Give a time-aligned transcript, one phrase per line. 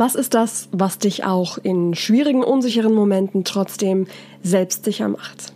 [0.00, 4.06] Was ist das, was dich auch in schwierigen, unsicheren Momenten trotzdem
[4.42, 5.52] selbstsicher macht?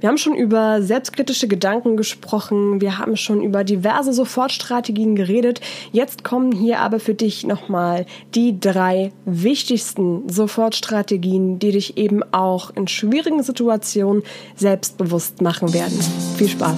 [0.00, 5.62] Wir haben schon über selbstkritische Gedanken gesprochen, wir haben schon über diverse Sofortstrategien geredet.
[5.92, 8.04] Jetzt kommen hier aber für dich nochmal
[8.34, 14.24] die drei wichtigsten Sofortstrategien, die dich eben auch in schwierigen Situationen
[14.56, 15.98] selbstbewusst machen werden.
[16.36, 16.76] Viel Spaß!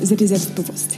[0.00, 0.97] Sei dir selbstbewusst.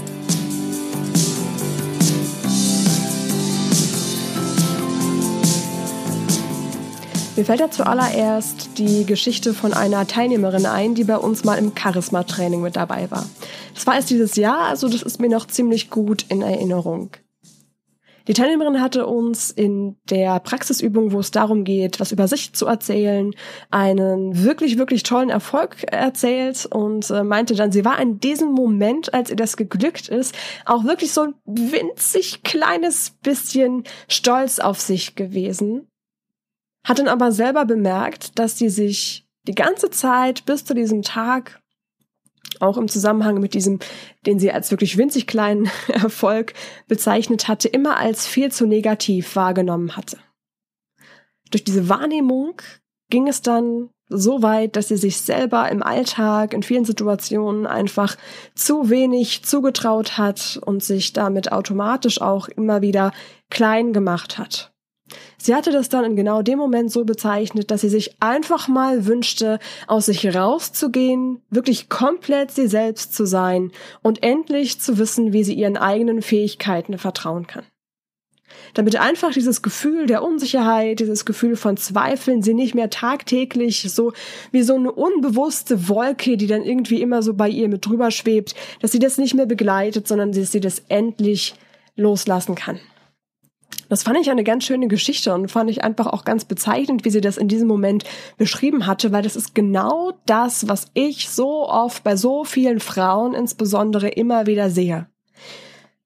[7.41, 11.71] Mir fällt da zuallererst die Geschichte von einer Teilnehmerin ein, die bei uns mal im
[11.75, 13.25] Charisma-Training mit dabei war.
[13.73, 17.09] Das war erst dieses Jahr, also das ist mir noch ziemlich gut in Erinnerung.
[18.27, 22.67] Die Teilnehmerin hatte uns in der Praxisübung, wo es darum geht, was über sich zu
[22.67, 23.33] erzählen,
[23.71, 29.15] einen wirklich, wirklich tollen Erfolg erzählt und äh, meinte dann, sie war in diesem Moment,
[29.15, 30.35] als ihr das geglückt ist,
[30.67, 35.87] auch wirklich so ein winzig kleines bisschen stolz auf sich gewesen.
[36.83, 41.61] Hat dann aber selber bemerkt, dass sie sich die ganze Zeit bis zu diesem Tag
[42.59, 43.79] auch im Zusammenhang mit diesem,
[44.25, 46.53] den sie als wirklich winzig kleinen Erfolg
[46.87, 50.17] bezeichnet hatte, immer als viel zu negativ wahrgenommen hatte.
[51.49, 52.61] Durch diese Wahrnehmung
[53.09, 58.17] ging es dann so weit, dass sie sich selber im Alltag in vielen Situationen einfach
[58.55, 63.13] zu wenig zugetraut hat und sich damit automatisch auch immer wieder
[63.49, 64.70] klein gemacht hat.
[65.37, 69.05] Sie hatte das dann in genau dem Moment so bezeichnet, dass sie sich einfach mal
[69.05, 75.43] wünschte, aus sich rauszugehen, wirklich komplett sie selbst zu sein und endlich zu wissen, wie
[75.43, 77.65] sie ihren eigenen Fähigkeiten vertrauen kann.
[78.73, 84.13] Damit einfach dieses Gefühl der Unsicherheit, dieses Gefühl von Zweifeln sie nicht mehr tagtäglich so
[84.51, 88.55] wie so eine unbewusste Wolke, die dann irgendwie immer so bei ihr mit drüber schwebt,
[88.81, 91.55] dass sie das nicht mehr begleitet, sondern dass sie das endlich
[91.95, 92.79] loslassen kann.
[93.91, 97.09] Das fand ich eine ganz schöne Geschichte und fand ich einfach auch ganz bezeichnend, wie
[97.09, 98.05] sie das in diesem Moment
[98.37, 103.33] beschrieben hatte, weil das ist genau das, was ich so oft bei so vielen Frauen
[103.33, 105.07] insbesondere immer wieder sehe.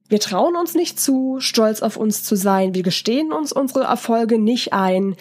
[0.09, 4.39] Wir trauen uns nicht zu, stolz auf uns zu sein, wir gestehen uns unsere Erfolge
[4.39, 5.15] nicht ein,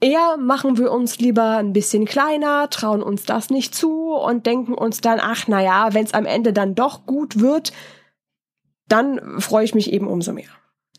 [0.00, 4.74] Eher machen wir uns lieber ein bisschen kleiner, trauen uns das nicht zu und denken
[4.74, 7.72] uns dann, ach naja, wenn es am Ende dann doch gut wird,
[8.86, 10.50] dann freue ich mich eben umso mehr.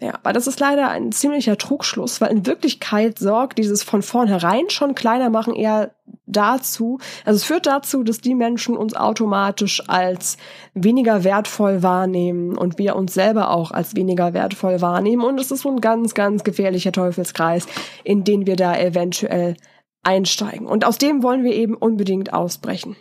[0.02, 4.70] Ja, aber das ist leider ein ziemlicher Trugschluss, weil in Wirklichkeit sorgt dieses von vornherein
[4.70, 5.96] schon kleiner machen eher
[6.28, 10.38] dazu, also es führt dazu, dass die Menschen uns automatisch als
[10.74, 15.62] weniger wertvoll wahrnehmen und wir uns selber auch als weniger wertvoll wahrnehmen und es ist
[15.62, 17.66] so ein ganz, ganz gefährlicher Teufelskreis,
[18.04, 19.56] in den wir da eventuell
[20.04, 20.68] einsteigen.
[20.68, 22.98] Und aus dem wollen wir eben unbedingt ausbrechen.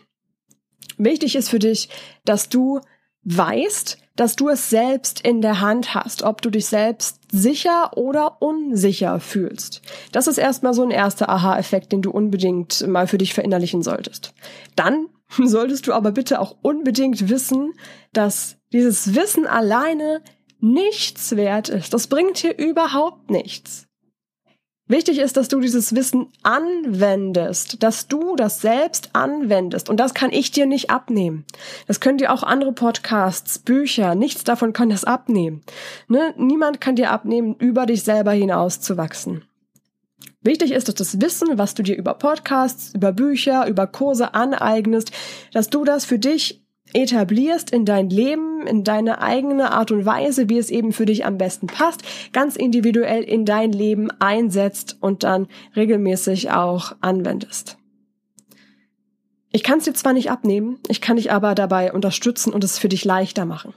[0.96, 1.88] Wichtig ist für dich,
[2.24, 2.80] dass du
[3.24, 8.40] weißt, dass du es selbst in der Hand hast, ob du dich selbst sicher oder
[8.40, 9.82] unsicher fühlst.
[10.12, 14.32] Das ist erstmal so ein erster Aha-Effekt, den du unbedingt mal für dich verinnerlichen solltest.
[14.76, 15.08] Dann
[15.44, 17.72] solltest du aber bitte auch unbedingt wissen,
[18.12, 20.22] dass dieses Wissen alleine
[20.60, 21.92] nichts wert ist.
[21.92, 23.86] Das bringt dir überhaupt nichts.
[24.86, 29.88] Wichtig ist, dass du dieses Wissen anwendest, dass du das selbst anwendest.
[29.88, 31.46] Und das kann ich dir nicht abnehmen.
[31.86, 35.62] Das können dir auch andere Podcasts, Bücher, nichts davon kann das abnehmen.
[36.08, 36.34] Ne?
[36.36, 39.44] Niemand kann dir abnehmen, über dich selber hinaus zu wachsen.
[40.42, 45.12] Wichtig ist, dass das Wissen, was du dir über Podcasts, über Bücher, über Kurse aneignest,
[45.54, 46.63] dass du das für dich
[46.94, 51.26] etablierst in dein Leben, in deine eigene Art und Weise, wie es eben für dich
[51.26, 57.76] am besten passt, ganz individuell in dein Leben einsetzt und dann regelmäßig auch anwendest.
[59.50, 62.78] Ich kann es dir zwar nicht abnehmen, ich kann dich aber dabei unterstützen und es
[62.78, 63.74] für dich leichter machen.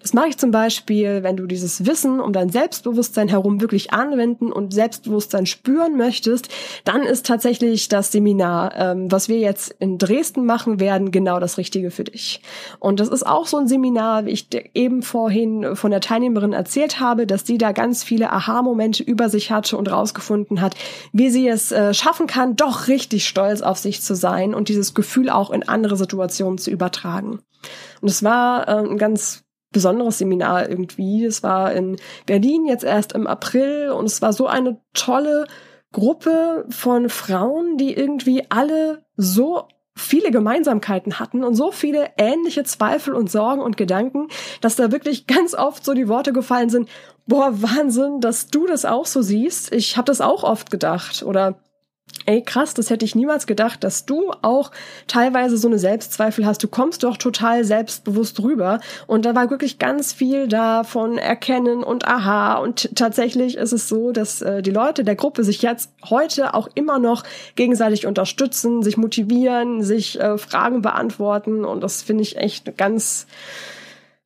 [0.00, 4.50] Das mache ich zum Beispiel, wenn du dieses Wissen um dein Selbstbewusstsein herum wirklich anwenden
[4.52, 6.48] und Selbstbewusstsein spüren möchtest,
[6.84, 11.58] dann ist tatsächlich das Seminar, ähm, was wir jetzt in Dresden machen werden, genau das
[11.58, 12.40] Richtige für dich.
[12.78, 17.00] Und das ist auch so ein Seminar, wie ich eben vorhin von der Teilnehmerin erzählt
[17.00, 20.76] habe, dass die da ganz viele Aha-Momente über sich hatte und rausgefunden hat,
[21.12, 24.94] wie sie es äh, schaffen kann, doch richtig stolz auf sich zu sein und dieses
[24.94, 27.40] Gefühl auch in andere Situationen zu übertragen.
[28.00, 31.24] Und es war äh, ein ganz besonderes Seminar irgendwie.
[31.24, 35.46] Es war in Berlin jetzt erst im April und es war so eine tolle
[35.92, 43.14] Gruppe von Frauen, die irgendwie alle so viele Gemeinsamkeiten hatten und so viele ähnliche Zweifel
[43.14, 44.28] und Sorgen und Gedanken,
[44.60, 46.88] dass da wirklich ganz oft so die Worte gefallen sind,
[47.26, 49.72] boah, Wahnsinn, dass du das auch so siehst.
[49.72, 51.58] Ich habe das auch oft gedacht oder
[52.28, 54.70] Ey, krass, das hätte ich niemals gedacht, dass du auch
[55.06, 56.62] teilweise so eine Selbstzweifel hast.
[56.62, 58.80] Du kommst doch total selbstbewusst rüber.
[59.06, 62.58] Und da war wirklich ganz viel davon erkennen und aha.
[62.58, 66.68] Und tatsächlich ist es so, dass äh, die Leute der Gruppe sich jetzt heute auch
[66.74, 67.24] immer noch
[67.54, 71.64] gegenseitig unterstützen, sich motivieren, sich äh, Fragen beantworten.
[71.64, 73.26] Und das finde ich echt ganz,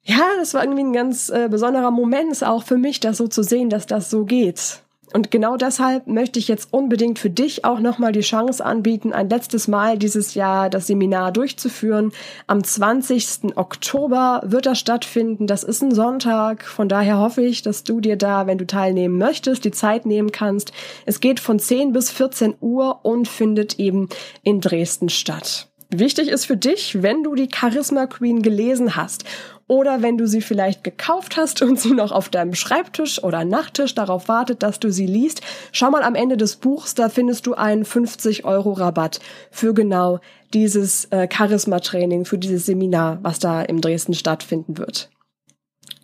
[0.02, 3.44] ja, das war irgendwie ein ganz äh, besonderer Moment auch für mich, das so zu
[3.44, 4.82] sehen, dass das so geht.
[5.12, 9.28] Und genau deshalb möchte ich jetzt unbedingt für dich auch nochmal die Chance anbieten, ein
[9.28, 12.12] letztes Mal dieses Jahr das Seminar durchzuführen.
[12.46, 13.56] Am 20.
[13.56, 15.46] Oktober wird das stattfinden.
[15.46, 16.64] Das ist ein Sonntag.
[16.64, 20.32] Von daher hoffe ich, dass du dir da, wenn du teilnehmen möchtest, die Zeit nehmen
[20.32, 20.72] kannst.
[21.06, 24.08] Es geht von 10 bis 14 Uhr und findet eben
[24.42, 25.68] in Dresden statt.
[25.94, 29.24] Wichtig ist für dich, wenn du die Charisma Queen gelesen hast
[29.72, 33.94] oder wenn du sie vielleicht gekauft hast und sie noch auf deinem Schreibtisch oder Nachttisch
[33.94, 35.40] darauf wartet, dass du sie liest,
[35.72, 39.20] schau mal am Ende des Buchs, da findest du einen 50 Euro Rabatt
[39.50, 40.20] für genau
[40.52, 45.08] dieses äh, Charisma-Training, für dieses Seminar, was da im Dresden stattfinden wird.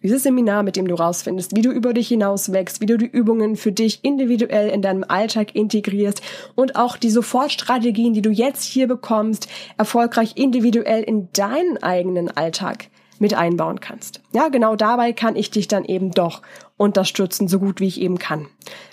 [0.02, 3.04] Dieses Seminar, mit dem du rausfindest, wie du über dich hinaus wächst, wie du die
[3.04, 6.22] Übungen für dich individuell in deinem Alltag integrierst
[6.54, 12.88] und auch die Sofortstrategien, die du jetzt hier bekommst, erfolgreich individuell in deinen eigenen Alltag
[13.20, 14.22] mit einbauen kannst.
[14.32, 16.40] Ja, genau dabei kann ich dich dann eben doch
[16.76, 18.46] unterstützen, so gut wie ich eben kann.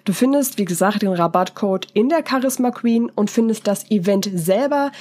[0.04, 4.92] Du findest, wie gesagt, den Rabattcode in der Charisma Queen und findest das Event selber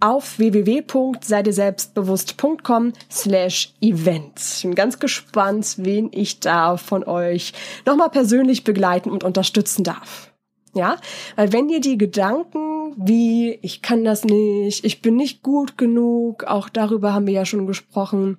[0.00, 4.56] auf www.seidieselbstbewusst.com slash events.
[4.56, 7.52] Ich bin ganz gespannt, wen ich da von euch
[7.86, 10.32] nochmal persönlich begleiten und unterstützen darf.
[10.74, 10.96] Ja,
[11.36, 16.44] weil wenn dir die Gedanken wie ich kann das nicht, ich bin nicht gut genug,
[16.44, 18.38] auch darüber haben wir ja schon gesprochen,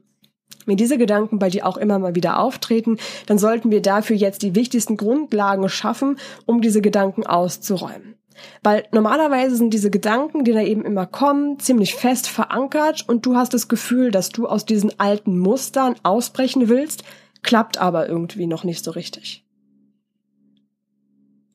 [0.65, 4.41] wenn diese Gedanken bei dir auch immer mal wieder auftreten, dann sollten wir dafür jetzt
[4.43, 8.15] die wichtigsten Grundlagen schaffen, um diese Gedanken auszuräumen.
[8.63, 13.35] Weil normalerweise sind diese Gedanken, die da eben immer kommen, ziemlich fest verankert und du
[13.35, 17.03] hast das Gefühl, dass du aus diesen alten Mustern ausbrechen willst,
[17.43, 19.45] klappt aber irgendwie noch nicht so richtig.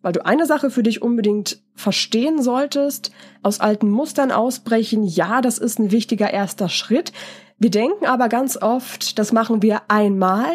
[0.01, 3.11] Weil du eine Sache für dich unbedingt verstehen solltest,
[3.43, 7.13] aus alten Mustern ausbrechen, ja, das ist ein wichtiger erster Schritt,
[7.59, 10.47] wir denken aber ganz oft, das machen wir einmal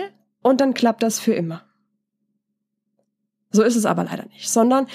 [0.42, 1.64] und dann klappt das für immer.
[3.52, 4.88] So ist es aber leider nicht, sondern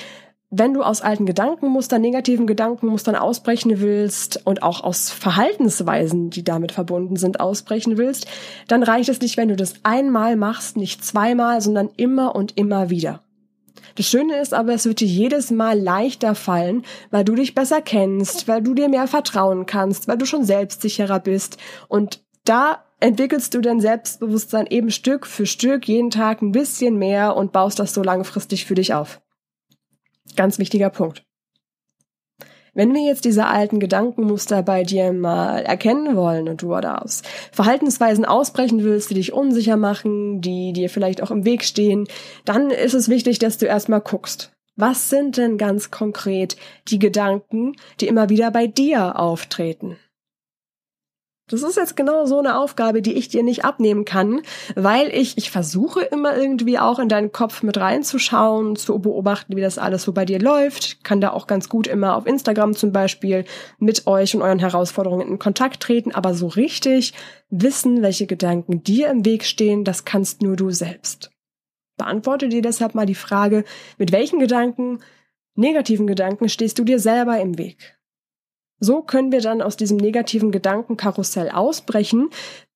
[0.51, 6.73] wenn du aus alten Gedankenmustern, negativen Gedankenmustern ausbrechen willst und auch aus Verhaltensweisen, die damit
[6.73, 8.27] verbunden sind, ausbrechen willst,
[8.67, 12.89] dann reicht es nicht, wenn du das einmal machst, nicht zweimal, sondern immer und immer
[12.89, 13.21] wieder.
[13.95, 17.83] Das Schöne ist aber, es wird dir jedes Mal leichter fallen, weil du dich besser
[17.83, 21.59] kennst, weil du dir mehr vertrauen kannst, weil du schon selbstsicherer bist.
[21.89, 27.37] Und da entwickelst du dein Selbstbewusstsein eben Stück für Stück jeden Tag ein bisschen mehr
[27.37, 29.21] und baust das so langfristig für dich auf.
[30.37, 31.28] Ganz wichtiger Punkt.
[32.79, 37.23] Wenn wir jetzt diese alten Gedankenmuster bei dir mal erkennen wollen und du da aus
[37.51, 42.07] Verhaltensweisen ausbrechen willst, die dich unsicher machen, die dir vielleicht auch im Weg stehen,
[42.45, 44.53] dann ist es wichtig, dass du erstmal guckst.
[44.77, 49.97] Was sind denn ganz konkret die Gedanken, die immer wieder bei dir auftreten?
[51.49, 54.43] Das ist jetzt genau so eine Aufgabe, die ich dir nicht abnehmen kann,
[54.75, 59.63] weil ich, ich versuche immer irgendwie auch in deinen Kopf mit reinzuschauen, zu beobachten, wie
[59.63, 61.03] das alles so bei dir läuft.
[61.05, 63.47] Kann da auch ganz gut immer auf Instagram zum Beispiel
[63.79, 67.15] mit euch und euren Herausforderungen in Kontakt treten, aber so richtig
[67.49, 71.31] wissen, welche Gedanken dir im Weg stehen, das kannst nur du selbst.
[71.97, 73.65] Beantworte dir deshalb mal die Frage,
[73.97, 75.01] mit welchen Gedanken,
[75.55, 77.98] negativen Gedanken stehst du dir selber im Weg?
[78.81, 82.31] So können wir dann aus diesem negativen Gedankenkarussell ausbrechen.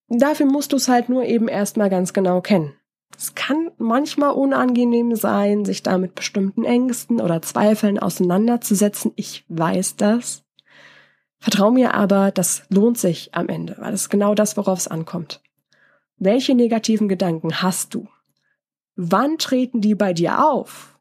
[0.08, 2.74] Dafür musst du es halt nur eben erstmal ganz genau kennen.
[3.16, 9.12] Es kann manchmal unangenehm sein, sich da mit bestimmten Ängsten oder Zweifeln auseinanderzusetzen.
[9.16, 10.44] Ich weiß das.
[11.38, 14.88] Vertrau mir aber, das lohnt sich am Ende, weil das ist genau das, worauf es
[14.88, 15.40] ankommt.
[16.16, 18.08] Welche negativen Gedanken hast du?
[18.94, 20.91] Wann treten die bei dir auf?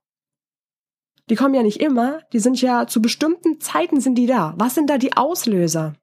[1.30, 4.54] Die kommen ja nicht immer, die sind ja zu bestimmten Zeiten sind die da.
[4.58, 5.94] Was sind da die Auslöser?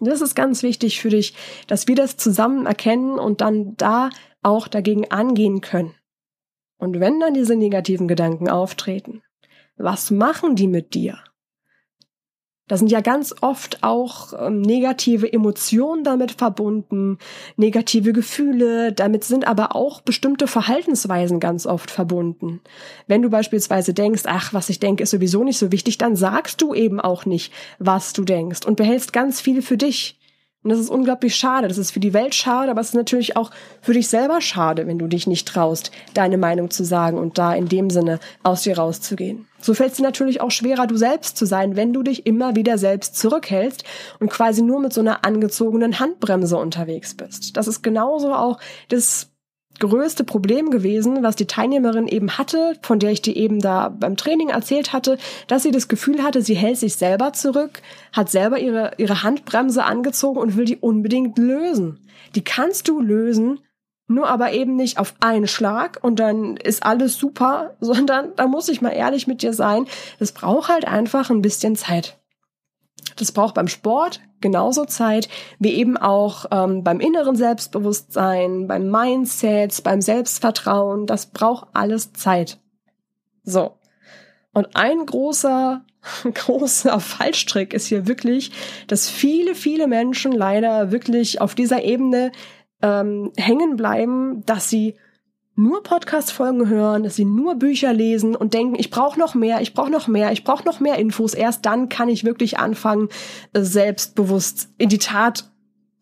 [0.00, 1.34] Das ist ganz wichtig für dich,
[1.66, 4.10] dass wir das zusammen erkennen und dann da
[4.42, 5.94] auch dagegen angehen können.
[6.78, 9.22] Und wenn dann diese negativen Gedanken auftreten,
[9.76, 11.18] was machen die mit dir?
[12.70, 17.18] Da sind ja ganz oft auch ähm, negative Emotionen damit verbunden,
[17.56, 22.60] negative Gefühle, damit sind aber auch bestimmte Verhaltensweisen ganz oft verbunden.
[23.08, 26.62] Wenn du beispielsweise denkst, ach, was ich denke, ist sowieso nicht so wichtig, dann sagst
[26.62, 30.19] du eben auch nicht, was du denkst und behältst ganz viel für dich.
[30.62, 31.68] Und das ist unglaublich schade.
[31.68, 33.50] Das ist für die Welt schade, aber es ist natürlich auch
[33.80, 37.54] für dich selber schade, wenn du dich nicht traust, deine Meinung zu sagen und da
[37.54, 39.46] in dem Sinne aus dir rauszugehen.
[39.60, 42.56] So fällt es dir natürlich auch schwerer, du selbst zu sein, wenn du dich immer
[42.56, 43.84] wieder selbst zurückhältst
[44.18, 47.56] und quasi nur mit so einer angezogenen Handbremse unterwegs bist.
[47.56, 49.30] Das ist genauso auch das
[49.80, 54.16] größte Problem gewesen, was die Teilnehmerin eben hatte, von der ich dir eben da beim
[54.16, 55.18] Training erzählt hatte,
[55.48, 57.82] dass sie das Gefühl hatte, sie hält sich selber zurück,
[58.12, 62.06] hat selber ihre, ihre Handbremse angezogen und will die unbedingt lösen.
[62.36, 63.58] Die kannst du lösen,
[64.06, 68.68] nur aber eben nicht auf einen Schlag und dann ist alles super, sondern da muss
[68.68, 69.86] ich mal ehrlich mit dir sein,
[70.20, 72.19] es braucht halt einfach ein bisschen Zeit.
[73.20, 79.82] Das braucht beim Sport genauso Zeit wie eben auch ähm, beim inneren Selbstbewusstsein, beim Mindset,
[79.84, 81.06] beim Selbstvertrauen.
[81.06, 82.58] Das braucht alles Zeit.
[83.44, 83.76] So.
[84.52, 85.84] Und ein großer,
[86.34, 88.52] großer Fallstrick ist hier wirklich,
[88.86, 92.32] dass viele, viele Menschen leider wirklich auf dieser Ebene
[92.80, 94.96] ähm, hängen bleiben, dass sie
[95.60, 99.74] nur Podcast-Folgen hören, dass sie nur Bücher lesen und denken, ich brauche noch mehr, ich
[99.74, 101.34] brauche noch mehr, ich brauche noch mehr Infos.
[101.34, 103.08] Erst dann kann ich wirklich anfangen,
[103.54, 105.50] selbstbewusst in die Tat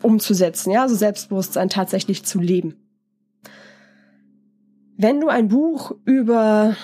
[0.02, 2.76] umzusetzen, ja, also Selbstbewusstsein tatsächlich zu leben.
[4.96, 6.76] Wenn du ein Buch über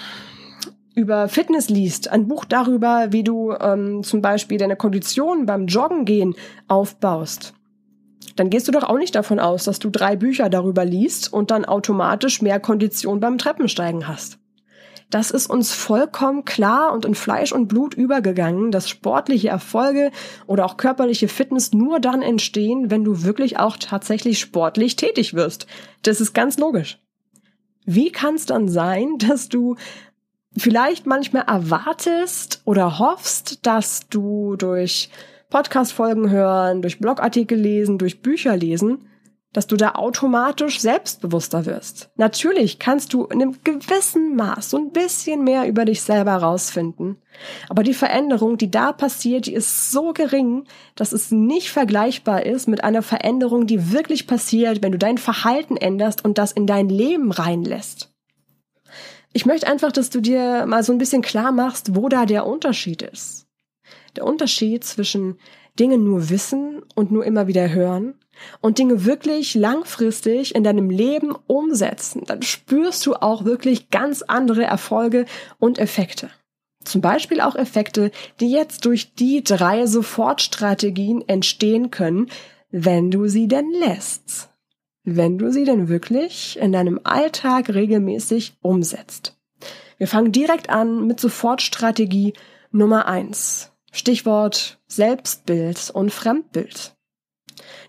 [0.94, 6.04] über Fitness liest, ein Buch darüber, wie du ähm, zum Beispiel deine Kondition beim Joggen
[6.04, 6.36] gehen
[6.68, 7.54] aufbaust,
[8.36, 11.50] dann gehst du doch auch nicht davon aus, dass du drei Bücher darüber liest und
[11.50, 14.38] dann automatisch mehr Kondition beim Treppensteigen hast.
[15.10, 20.10] Das ist uns vollkommen klar und in Fleisch und Blut übergegangen, dass sportliche Erfolge
[20.46, 25.66] oder auch körperliche Fitness nur dann entstehen, wenn du wirklich auch tatsächlich sportlich tätig wirst.
[26.02, 26.98] Das ist ganz logisch.
[27.84, 29.76] Wie kann es dann sein, dass du
[30.56, 35.10] vielleicht manchmal erwartest oder hoffst, dass du durch
[35.54, 39.06] Podcast-Folgen hören, durch Blogartikel lesen, durch Bücher lesen,
[39.52, 42.10] dass du da automatisch selbstbewusster wirst.
[42.16, 47.18] Natürlich kannst du in einem gewissen Maß so ein bisschen mehr über dich selber rausfinden.
[47.68, 50.64] Aber die Veränderung, die da passiert, die ist so gering,
[50.96, 55.76] dass es nicht vergleichbar ist mit einer Veränderung, die wirklich passiert, wenn du dein Verhalten
[55.76, 58.12] änderst und das in dein Leben reinlässt.
[59.32, 62.44] Ich möchte einfach, dass du dir mal so ein bisschen klar machst, wo da der
[62.44, 63.43] Unterschied ist
[64.16, 65.38] der Unterschied zwischen
[65.78, 68.14] Dinge nur wissen und nur immer wieder hören
[68.60, 74.64] und Dinge wirklich langfristig in deinem Leben umsetzen, dann spürst du auch wirklich ganz andere
[74.64, 75.26] Erfolge
[75.58, 76.30] und Effekte.
[76.84, 82.28] Zum Beispiel auch Effekte, die jetzt durch die drei Sofortstrategien entstehen können,
[82.70, 84.50] wenn du sie denn lässt.
[85.02, 89.36] Wenn du sie denn wirklich in deinem Alltag regelmäßig umsetzt.
[89.98, 92.34] Wir fangen direkt an mit Sofortstrategie
[92.70, 93.73] Nummer eins.
[93.96, 96.96] Stichwort Selbstbild und Fremdbild.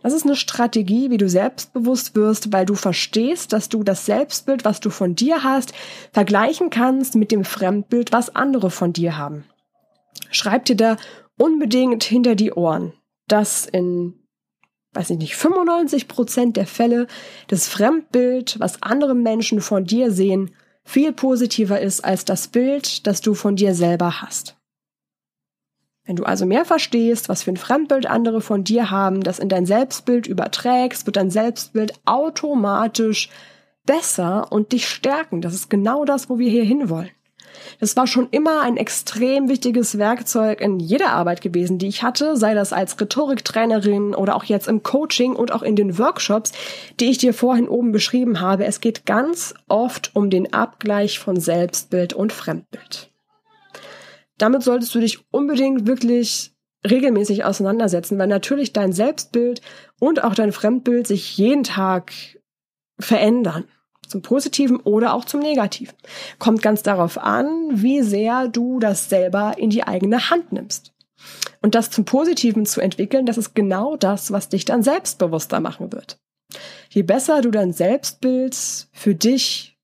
[0.04, 4.66] Das ist eine Strategie, wie du selbstbewusst wirst, weil du verstehst, dass du das Selbstbild,
[4.66, 5.74] was du von dir hast,
[6.14, 9.46] vergleichen kannst mit dem Fremdbild, was andere von dir haben.
[10.30, 10.98] Schreib dir da
[11.40, 12.94] unbedingt hinter die Ohren,
[13.28, 14.14] dass in,
[14.94, 17.08] weiß ich nicht, 95 Prozent der Fälle
[17.48, 23.22] das Fremdbild, was andere Menschen von dir sehen, viel positiver ist als das Bild, das
[23.22, 24.55] du von dir selber hast.
[26.06, 29.50] Wenn du also mehr verstehst, was für ein Fremdbild andere von dir haben, das in
[29.50, 33.30] dein Selbstbild überträgst, wird dein Selbstbild automatisch
[33.86, 35.42] besser und dich stärken.
[35.42, 37.10] Das ist genau das, wo wir hier hinwollen.
[37.80, 42.36] Das war schon immer ein extrem wichtiges Werkzeug in jeder Arbeit gewesen, die ich hatte,
[42.36, 46.52] sei das als Rhetoriktrainerin oder auch jetzt im Coaching und auch in den Workshops,
[47.00, 48.66] die ich dir vorhin oben beschrieben habe.
[48.66, 53.10] Es geht ganz oft um den Abgleich von Selbstbild und Fremdbild.
[54.38, 56.54] Damit solltest du dich unbedingt wirklich
[56.90, 59.62] regelmäßig auseinandersetzen, weil natürlich dein Selbstbild
[60.00, 62.14] und auch dein Fremdbild sich jeden Tag
[63.00, 63.66] verändern.
[64.08, 65.96] Zum Positiven oder auch zum Negativen.
[66.38, 70.94] Kommt ganz darauf an, wie sehr du das selber in die eigene Hand nimmst.
[71.64, 75.92] Und das zum Positiven zu entwickeln, das ist genau das, was dich dann selbstbewusster machen
[75.92, 76.20] wird.
[76.90, 78.56] Je besser du dein Selbstbild
[78.92, 79.76] für dich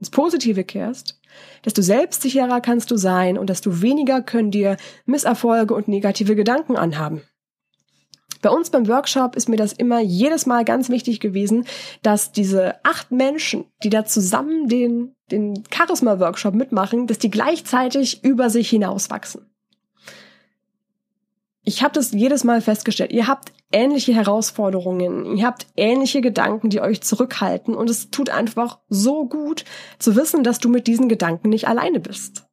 [0.00, 1.19] ins Positive kehrst,
[1.64, 7.22] desto selbstsicherer kannst du sein und desto weniger können dir Misserfolge und negative Gedanken anhaben.
[8.42, 11.66] Bei uns beim Workshop ist mir das immer jedes Mal ganz wichtig gewesen,
[12.02, 18.48] dass diese acht Menschen, die da zusammen den, den Charisma-Workshop mitmachen, dass die gleichzeitig über
[18.48, 19.46] sich hinauswachsen.
[21.62, 23.12] ich habe das jedes Mal festgestellt.
[23.12, 28.78] Ihr habt ähnliche Herausforderungen, ihr habt ähnliche Gedanken, die euch zurückhalten und es tut einfach
[28.88, 29.64] so gut
[29.98, 32.46] zu wissen, dass du mit diesen Gedanken nicht alleine bist.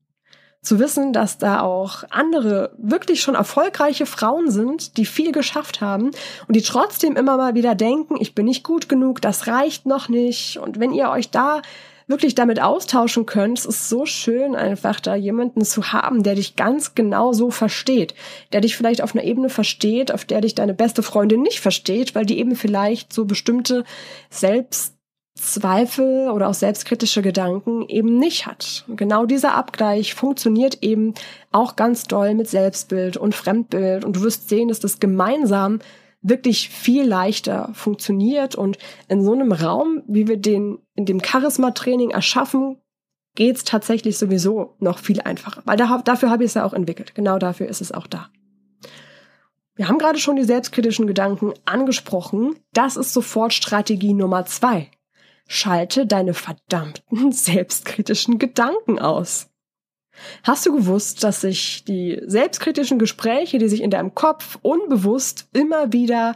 [0.62, 6.12] Zu wissen, dass da auch andere wirklich schon erfolgreiche Frauen sind, die viel geschafft haben
[6.48, 10.10] und die trotzdem immer mal wieder denken, ich bin nicht gut genug, das reicht noch
[10.10, 10.58] nicht.
[10.58, 11.62] Und wenn ihr euch da
[12.08, 13.60] wirklich damit austauschen könnt.
[13.60, 18.16] Es ist so schön, einfach da jemanden zu haben, der dich ganz genau so versteht,
[18.54, 22.16] der dich vielleicht auf einer Ebene versteht, auf der dich deine beste Freundin nicht versteht,
[22.16, 23.84] weil die eben vielleicht so bestimmte
[24.30, 28.86] Selbstzweifel oder auch selbstkritische Gedanken eben nicht hat.
[28.88, 31.14] Und genau dieser Abgleich funktioniert eben
[31.52, 35.80] auch ganz doll mit Selbstbild und Fremdbild und du wirst sehen, dass das gemeinsam
[36.30, 42.12] wirklich viel leichter funktioniert und in so einem Raum, wie wir den in dem Charisma-Training
[42.12, 42.78] erschaffen,
[43.36, 45.62] geht's tatsächlich sowieso noch viel einfacher.
[45.66, 47.16] Weil da, dafür habe ich es ja auch entwickelt.
[47.16, 48.30] Genau dafür ist es auch da.
[49.76, 52.56] Wir haben gerade schon die selbstkritischen Gedanken angesprochen.
[52.74, 54.90] Das ist sofort Strategie Nummer zwei.
[55.48, 59.50] Schalte deine verdammten selbstkritischen Gedanken aus.
[60.44, 65.94] Hast du gewusst, dass sich die selbstkritischen Gespräche, die sich in deinem Kopf unbewusst immer
[65.94, 66.36] wieder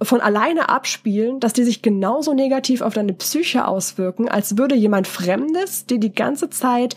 [0.00, 5.06] von alleine abspielen, dass die sich genauso negativ auf deine Psyche auswirken, als würde jemand
[5.06, 6.96] Fremdes dir die ganze Zeit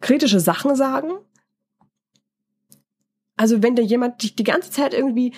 [0.00, 1.12] kritische Sachen sagen?
[3.36, 5.32] Also wenn dir jemand dich die ganze Zeit irgendwie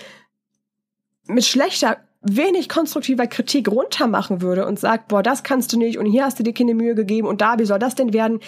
[1.27, 6.07] mit schlechter, wenig konstruktiver Kritik runtermachen würde und sagt, boah, das kannst du nicht und
[6.07, 8.41] hier hast du dir keine Mühe gegeben und da, wie soll das denn werden?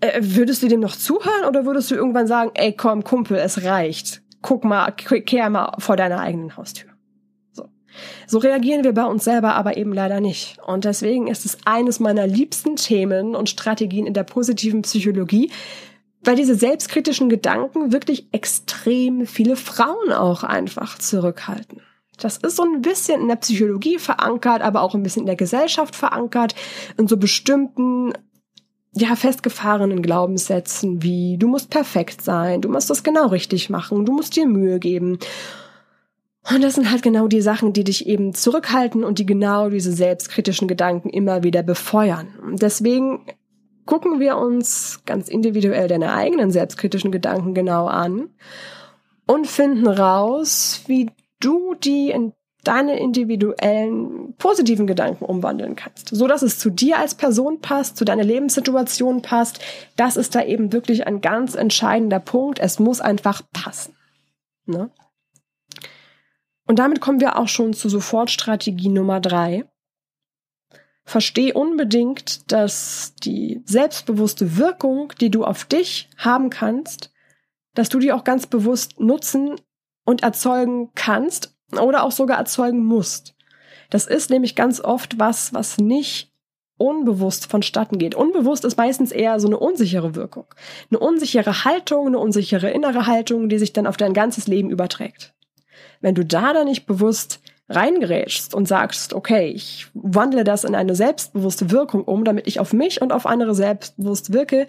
[0.00, 3.64] Äh, würdest du dem noch zuhören oder würdest du irgendwann sagen, ey, komm, Kumpel, es
[3.64, 4.22] reicht.
[4.42, 6.90] Guck mal, kehr mal vor deiner eigenen Haustür.
[7.52, 7.68] So.
[8.26, 10.58] So reagieren wir bei uns selber aber eben leider nicht.
[10.64, 15.50] Und deswegen ist es eines meiner liebsten Themen und Strategien in der positiven Psychologie,
[16.22, 21.82] weil diese selbstkritischen Gedanken wirklich extrem viele Frauen auch einfach zurückhalten.
[22.18, 25.36] Das ist so ein bisschen in der Psychologie verankert, aber auch ein bisschen in der
[25.36, 26.54] Gesellschaft verankert,
[26.96, 28.12] in so bestimmten
[28.94, 34.12] ja, festgefahrenen Glaubenssätzen wie du musst perfekt sein, du musst das genau richtig machen, du
[34.12, 35.18] musst dir Mühe geben.
[36.50, 39.92] Und das sind halt genau die Sachen, die dich eben zurückhalten und die genau diese
[39.92, 42.28] selbstkritischen Gedanken immer wieder befeuern.
[42.60, 43.26] Deswegen
[43.84, 48.30] gucken wir uns ganz individuell deine eigenen selbstkritischen Gedanken genau an
[49.26, 52.32] und finden raus, wie du die in
[52.68, 58.04] deine individuellen positiven Gedanken umwandeln kannst, so dass es zu dir als Person passt, zu
[58.04, 59.60] deiner Lebenssituation passt.
[59.96, 62.58] Das ist da eben wirklich ein ganz entscheidender Punkt.
[62.58, 63.96] Es muss einfach passen.
[64.66, 64.90] Ne?
[66.66, 69.64] Und damit kommen wir auch schon zu Sofortstrategie Nummer drei.
[71.04, 77.10] Versteh unbedingt, dass die selbstbewusste Wirkung, die du auf dich haben kannst,
[77.72, 79.58] dass du die auch ganz bewusst nutzen
[80.04, 83.34] und erzeugen kannst oder auch sogar erzeugen musst.
[83.90, 86.32] Das ist nämlich ganz oft was, was nicht
[86.76, 88.14] unbewusst vonstatten geht.
[88.14, 90.46] Unbewusst ist meistens eher so eine unsichere Wirkung.
[90.90, 95.34] Eine unsichere Haltung, eine unsichere innere Haltung, die sich dann auf dein ganzes Leben überträgt.
[96.00, 100.94] Wenn du da dann nicht bewusst reingerätschst und sagst, okay, ich wandle das in eine
[100.94, 104.66] selbstbewusste Wirkung um, damit ich auf mich und auf andere selbstbewusst wirke,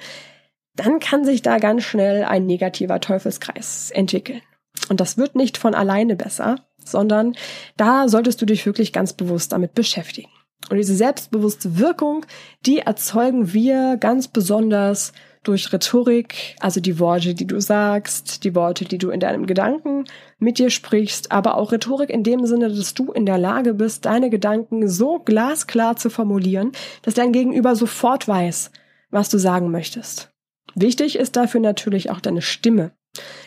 [0.75, 4.41] dann kann sich da ganz schnell ein negativer Teufelskreis entwickeln.
[4.89, 6.55] Und das wird nicht von alleine besser,
[6.91, 7.35] sondern
[7.77, 10.29] da solltest du dich wirklich ganz bewusst damit beschäftigen.
[10.69, 12.25] Und diese selbstbewusste Wirkung,
[12.65, 18.83] die erzeugen wir ganz besonders durch Rhetorik, also die Worte, die du sagst, die Worte,
[18.85, 20.03] die du in deinem Gedanken
[20.37, 24.05] mit dir sprichst, aber auch Rhetorik in dem Sinne, dass du in der Lage bist,
[24.05, 26.73] deine Gedanken so glasklar zu formulieren,
[27.03, 28.71] dass dein Gegenüber sofort weiß,
[29.11, 30.29] was du sagen möchtest.
[30.75, 32.91] Wichtig ist dafür natürlich auch deine Stimme.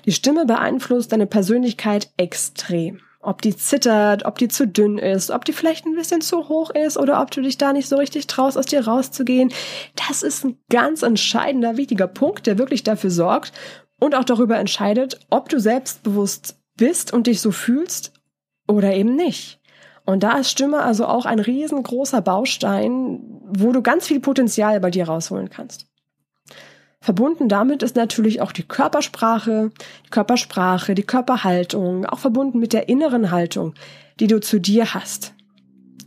[0.06, 3.00] Die Stimme beeinflusst deine Persönlichkeit extrem.
[3.24, 6.70] Ob die zittert, ob die zu dünn ist, ob die vielleicht ein bisschen zu hoch
[6.70, 9.52] ist oder ob du dich da nicht so richtig traust, aus dir rauszugehen.
[10.08, 13.52] Das ist ein ganz entscheidender, wichtiger Punkt, der wirklich dafür sorgt
[14.00, 18.12] und auch darüber entscheidet, ob du selbstbewusst bist und dich so fühlst
[18.66, 19.60] oder eben nicht.
[20.04, 24.90] Und da ist Stimme also auch ein riesengroßer Baustein, wo du ganz viel Potenzial bei
[24.90, 25.86] dir rausholen kannst.
[27.02, 29.72] Verbunden damit ist natürlich auch die Körpersprache,
[30.06, 33.74] die Körpersprache, die Körperhaltung, auch verbunden mit der inneren Haltung,
[34.20, 35.34] die du zu dir hast.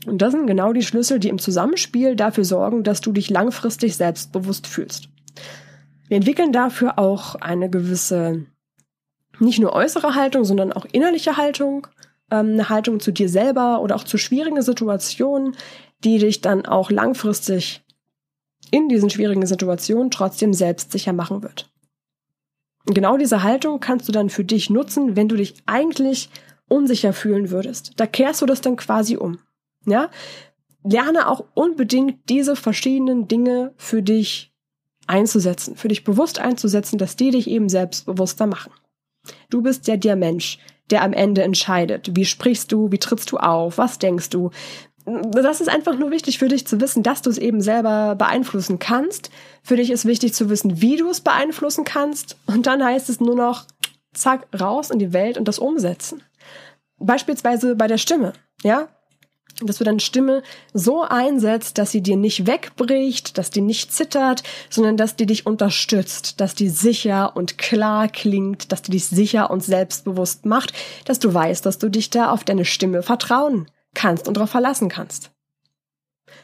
[0.06, 3.98] Und das sind genau die Schlüssel, die im Zusammenspiel dafür sorgen, dass du dich langfristig
[3.98, 5.10] selbstbewusst fühlst.
[6.08, 8.46] Wir entwickeln dafür auch eine gewisse,
[9.40, 11.88] nicht nur äußere Haltung, sondern auch innerliche Haltung,
[12.32, 15.58] ähm, eine Haltung zu dir selber oder auch zu schwierigen Situationen,
[16.06, 17.85] die dich dann auch langfristig
[18.72, 21.72] in diesen schwierigen Situationen trotzdem selbstsicher machen wird.
[22.86, 26.30] Genau diese Haltung kannst du dann für dich nutzen, wenn du dich eigentlich
[26.68, 27.94] unsicher fühlen würdest.
[27.98, 29.40] Da kehrst du das dann quasi um.
[29.86, 30.10] Ja?
[30.84, 34.54] Lerne auch unbedingt diese verschiedenen Dinge für dich
[35.08, 38.72] einzusetzen, für dich bewusst einzusetzen, dass die dich eben selbstbewusster machen.
[39.50, 40.60] Du bist ja der Mensch,
[40.92, 42.16] der am Ende entscheidet.
[42.16, 42.92] Wie sprichst du?
[42.92, 43.78] Wie trittst du auf?
[43.78, 44.52] Was denkst du?
[45.06, 48.80] Das ist einfach nur wichtig für dich zu wissen, dass du es eben selber beeinflussen
[48.80, 49.30] kannst.
[49.62, 52.38] Für dich ist wichtig zu wissen, wie du es beeinflussen kannst.
[52.48, 53.66] Und dann heißt es nur noch,
[54.14, 56.24] zack, raus in die Welt und das umsetzen.
[56.98, 58.88] Beispielsweise bei der Stimme, ja?
[59.62, 64.44] dass du deine Stimme so einsetzt, dass sie dir nicht wegbricht, dass die nicht zittert,
[64.70, 69.50] sondern dass die dich unterstützt, dass die sicher und klar klingt, dass die dich sicher
[69.52, 70.74] und selbstbewusst macht,
[71.06, 74.90] dass du weißt, dass du dich da auf deine Stimme vertrauen kannst und darauf verlassen
[74.90, 75.32] kannst.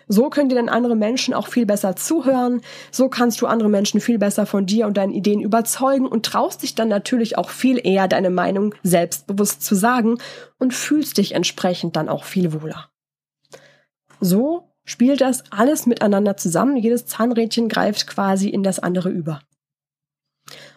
[0.08, 2.62] So können dir dann andere Menschen auch viel besser zuhören.
[2.92, 6.64] So kannst du andere Menschen viel besser von dir und deinen Ideen überzeugen und traust
[6.64, 10.18] dich dann natürlich auch viel eher deine Meinung selbstbewusst zu sagen
[10.60, 12.90] und fühlst dich entsprechend dann auch viel wohler.
[14.20, 16.78] So spielt das alles miteinander zusammen.
[16.78, 19.42] Jedes Zahnrädchen greift quasi in das andere über.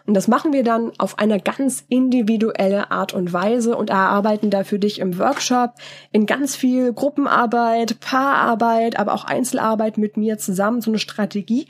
[0.05, 4.63] Und das machen wir dann auf eine ganz individuelle Art und Weise und erarbeiten da
[4.63, 5.73] für dich im Workshop
[6.11, 11.67] in ganz viel Gruppenarbeit, Paararbeit, aber auch Einzelarbeit mit mir zusammen so eine Strategie,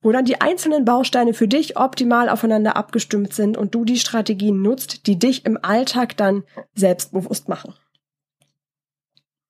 [0.00, 4.62] wo dann die einzelnen Bausteine für dich optimal aufeinander abgestimmt sind und du die Strategien
[4.62, 7.74] nutzt, die dich im Alltag dann selbstbewusst machen.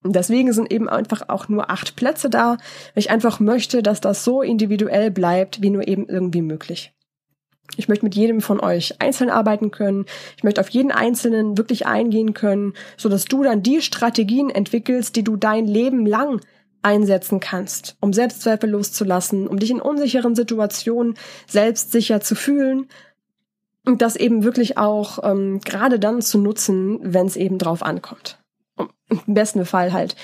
[0.02, 2.58] Und deswegen sind eben einfach auch nur acht Plätze da, weil
[2.94, 6.95] ich einfach möchte, dass das so individuell bleibt, wie nur eben irgendwie möglich.
[7.76, 10.06] Ich möchte mit jedem von euch einzeln arbeiten können.
[10.36, 15.16] Ich möchte auf jeden Einzelnen wirklich eingehen können, so dass du dann die Strategien entwickelst,
[15.16, 16.40] die du dein Leben lang
[16.82, 21.14] einsetzen kannst, um Selbstzweifel loszulassen, um dich in unsicheren Situationen
[21.46, 22.86] selbstsicher zu fühlen
[23.84, 28.38] und das eben wirklich auch ähm, gerade dann zu nutzen, wenn es eben drauf ankommt
[29.08, 30.16] im besten Fall halt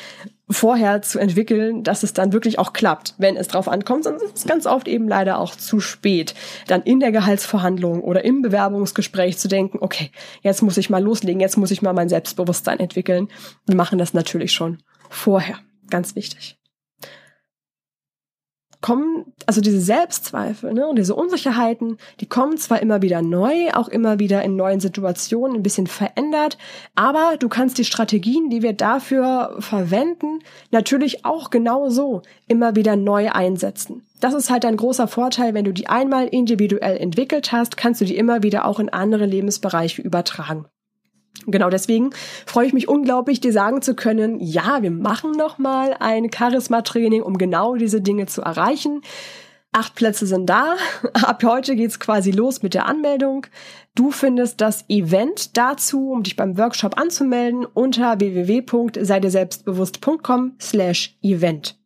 [0.52, 4.04] vorher zu entwickeln, dass es dann wirklich auch klappt, wenn es drauf ankommt.
[4.04, 6.34] Sonst ist es ganz oft eben leider auch zu spät,
[6.66, 10.10] dann in der Gehaltsverhandlung oder im Bewerbungsgespräch zu denken, okay,
[10.42, 13.28] jetzt muss ich mal loslegen, jetzt muss ich mal mein Selbstbewusstsein entwickeln.
[13.66, 14.78] Wir machen das natürlich schon
[15.10, 15.58] vorher.
[15.90, 16.56] Ganz wichtig
[18.82, 23.88] kommen, also diese Selbstzweifel ne, und diese Unsicherheiten, die kommen zwar immer wieder neu, auch
[23.88, 26.58] immer wieder in neuen Situationen ein bisschen verändert,
[26.94, 30.40] aber du kannst die Strategien, die wir dafür verwenden,
[30.70, 34.02] natürlich auch genau so immer wieder neu einsetzen.
[34.20, 38.04] Das ist halt ein großer Vorteil, wenn du die einmal individuell entwickelt hast, kannst du
[38.04, 40.66] die immer wieder auch in andere Lebensbereiche übertragen.
[41.46, 42.10] Genau deswegen
[42.46, 47.38] freue ich mich unglaublich, dir sagen zu können, ja, wir machen nochmal ein Charisma-Training, um
[47.38, 49.02] genau diese Dinge zu erreichen.
[49.72, 50.76] Acht Plätze sind da.
[51.14, 53.46] Ab heute geht's quasi los mit der Anmeldung.
[53.94, 61.78] Du findest das Event dazu, um dich beim Workshop anzumelden, unter www.seideselbstbewusst.com slash event.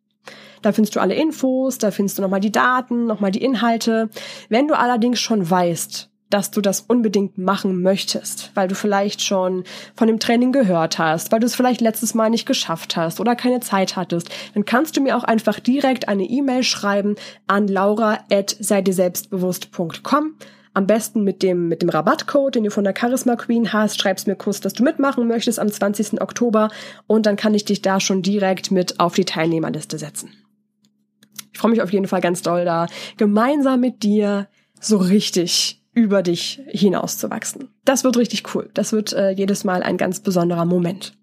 [0.62, 4.11] Da findest du alle Infos, da findest du nochmal die Daten, nochmal die Inhalte.
[4.49, 9.65] Wenn du allerdings schon weißt, dass du das unbedingt machen möchtest, weil du vielleicht schon
[9.95, 13.37] von dem Training gehört hast, weil du es vielleicht letztes Mal nicht geschafft hast oder
[13.37, 20.35] keine Zeit hattest, dann kannst du mir auch einfach direkt eine E-Mail schreiben an laura@seidirselbstbewusst.com.
[20.75, 24.27] Am besten mit dem, mit dem Rabattcode, den du von der Charisma Queen hast, schreibst
[24.27, 26.21] mir kurz, dass du mitmachen möchtest am 20.
[26.21, 26.69] Oktober
[27.07, 30.35] und dann kann ich dich da schon direkt mit auf die Teilnehmerliste setzen.
[31.53, 36.23] Ich freue mich auf jeden Fall ganz doll da, gemeinsam mit dir so richtig über
[36.23, 37.71] dich hinauszuwachsen.
[37.87, 38.69] Das wird richtig cool.
[38.75, 41.15] Das wird äh, jedes Mal ein ganz besonderer Moment.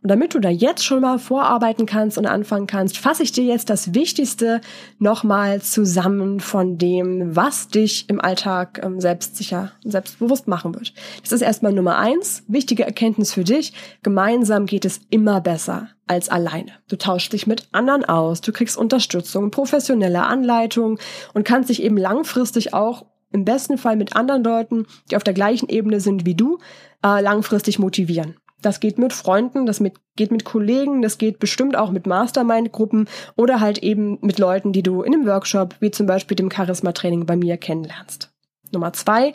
[0.00, 3.42] Und damit du da jetzt schon mal vorarbeiten kannst und anfangen kannst, fasse ich dir
[3.42, 4.60] jetzt das Wichtigste
[5.00, 10.94] nochmal zusammen von dem, was dich im Alltag ähm, selbstsicher und selbstbewusst machen wird.
[11.22, 12.44] Das ist erstmal Nummer eins.
[12.46, 13.72] Wichtige Erkenntnis für dich.
[14.04, 16.70] Gemeinsam geht es immer besser als alleine.
[16.88, 21.00] Du tauschst dich mit anderen aus, du kriegst Unterstützung, professionelle Anleitung
[21.34, 25.34] und kannst dich eben langfristig auch im besten Fall mit anderen Leuten, die auf der
[25.34, 26.58] gleichen Ebene sind wie du,
[27.04, 28.36] äh, langfristig motivieren.
[28.62, 33.08] Das geht mit Freunden, das mit, geht mit Kollegen, das geht bestimmt auch mit Mastermind-Gruppen
[33.36, 37.26] oder halt eben mit Leuten, die du in einem Workshop, wie zum Beispiel dem Charisma-Training
[37.26, 38.32] bei mir kennenlernst.
[38.72, 39.34] Nummer zwei,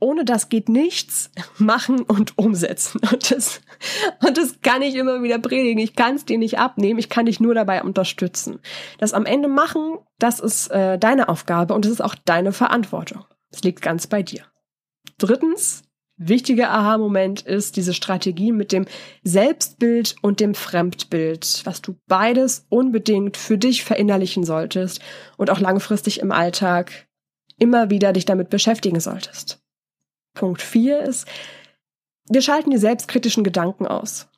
[0.00, 3.00] ohne das geht nichts, machen und umsetzen.
[3.10, 3.60] Und das,
[4.26, 5.78] und das kann ich immer wieder predigen.
[5.78, 8.60] Ich kann es dir nicht abnehmen, ich kann dich nur dabei unterstützen.
[8.98, 13.24] Das am Ende machen, das ist äh, deine Aufgabe und es ist auch deine Verantwortung.
[13.50, 14.42] Es liegt ganz bei dir.
[15.18, 15.82] Drittens,
[16.16, 18.86] wichtiger Aha-Moment ist diese Strategie mit dem
[19.24, 25.00] Selbstbild und dem Fremdbild, was du beides unbedingt für dich verinnerlichen solltest
[25.36, 27.08] und auch langfristig im Alltag
[27.58, 29.60] immer wieder dich damit beschäftigen solltest.
[30.38, 31.26] Punkt 4 ist,
[32.30, 34.28] wir schalten die selbstkritischen Gedanken aus.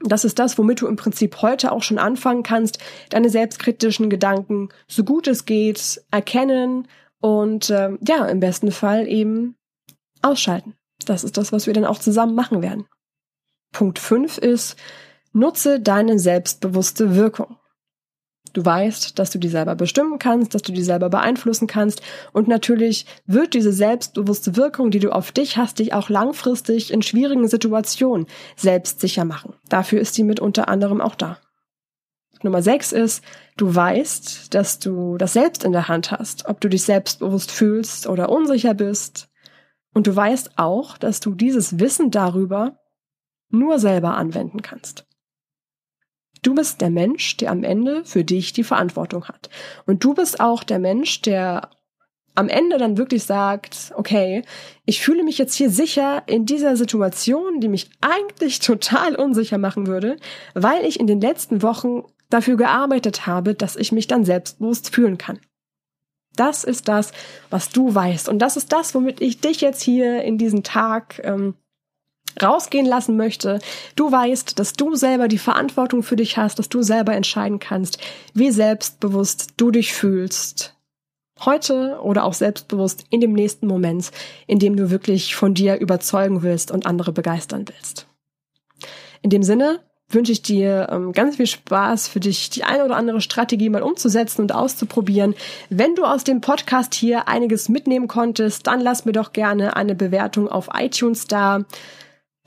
[0.00, 4.68] Das ist das, womit du im Prinzip heute auch schon anfangen kannst, deine selbstkritischen Gedanken
[4.86, 6.86] so gut es geht erkennen
[7.20, 9.56] und äh, ja, im besten Fall eben
[10.22, 10.74] ausschalten.
[11.06, 12.86] Das ist das, was wir dann auch zusammen machen werden.
[13.72, 14.76] Punkt 5 ist,
[15.32, 17.56] nutze deine selbstbewusste Wirkung.
[18.56, 22.00] Du weißt, dass du die selber bestimmen kannst, dass du die selber beeinflussen kannst.
[22.32, 27.02] Und natürlich wird diese selbstbewusste Wirkung, die du auf dich hast, dich auch langfristig in
[27.02, 29.52] schwierigen Situationen selbstsicher machen.
[29.68, 31.36] Dafür ist die mit unter anderem auch da.
[32.42, 33.22] Nummer sechs ist,
[33.58, 38.06] du weißt, dass du das selbst in der Hand hast, ob du dich selbstbewusst fühlst
[38.06, 39.28] oder unsicher bist.
[39.92, 42.78] Und du weißt auch, dass du dieses Wissen darüber
[43.50, 45.06] nur selber anwenden kannst.
[46.46, 49.50] Du bist der Mensch, der am Ende für dich die Verantwortung hat.
[49.84, 51.70] Und du bist auch der Mensch, der
[52.36, 54.44] am Ende dann wirklich sagt, okay,
[54.84, 59.88] ich fühle mich jetzt hier sicher in dieser Situation, die mich eigentlich total unsicher machen
[59.88, 60.18] würde,
[60.54, 65.18] weil ich in den letzten Wochen dafür gearbeitet habe, dass ich mich dann selbstbewusst fühlen
[65.18, 65.40] kann.
[66.36, 67.10] Das ist das,
[67.50, 68.28] was du weißt.
[68.28, 71.54] Und das ist das, womit ich dich jetzt hier in diesen Tag ähm,
[72.42, 73.58] rausgehen lassen möchte.
[73.94, 77.98] Du weißt, dass du selber die Verantwortung für dich hast, dass du selber entscheiden kannst,
[78.34, 80.74] wie selbstbewusst du dich fühlst.
[81.44, 84.10] Heute oder auch selbstbewusst in dem nächsten Moment,
[84.46, 88.06] in dem du wirklich von dir überzeugen willst und andere begeistern willst.
[89.20, 92.96] In dem Sinne wünsche ich dir ähm, ganz viel Spaß für dich, die eine oder
[92.96, 95.34] andere Strategie mal umzusetzen und auszuprobieren.
[95.68, 99.94] Wenn du aus dem Podcast hier einiges mitnehmen konntest, dann lass mir doch gerne eine
[99.94, 101.64] Bewertung auf iTunes da.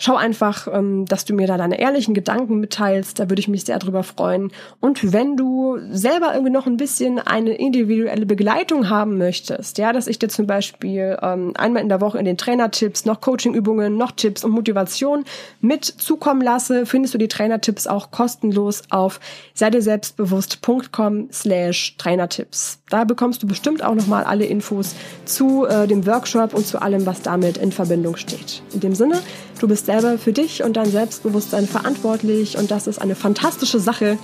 [0.01, 3.19] Schau einfach, ähm, dass du mir da deine ehrlichen Gedanken mitteilst.
[3.19, 4.49] Da würde ich mich sehr drüber freuen.
[4.79, 10.07] Und wenn du selber irgendwie noch ein bisschen eine individuelle Begleitung haben möchtest, ja, dass
[10.07, 14.11] ich dir zum Beispiel ähm, einmal in der Woche in den Trainertipps noch Coachingübungen, noch
[14.13, 15.25] Tipps und Motivation
[15.59, 19.19] mit zukommen lasse, findest du die Trainertipps auch kostenlos auf
[19.53, 22.79] seideselbstbewusst.com slash Trainertipps.
[22.89, 27.05] Da bekommst du bestimmt auch nochmal alle Infos zu äh, dem Workshop und zu allem,
[27.05, 28.63] was damit in Verbindung steht.
[28.73, 29.19] In dem Sinne,
[29.59, 34.17] Du bist selber für dich und dein Selbstbewusstsein verantwortlich und das ist eine fantastische Sache,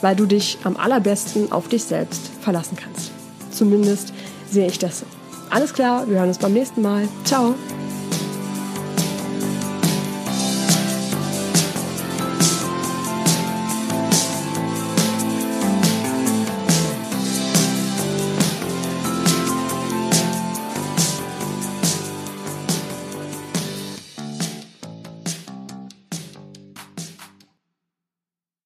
[0.00, 3.10] weil du dich am allerbesten auf dich selbst verlassen kannst.
[3.50, 4.12] Zumindest
[4.50, 5.06] sehe ich das so.
[5.50, 7.08] Alles klar, wir hören uns beim nächsten Mal.
[7.24, 7.54] Ciao.